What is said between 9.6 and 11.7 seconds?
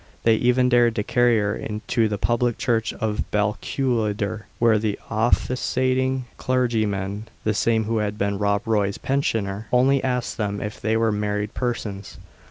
only asked them if they were married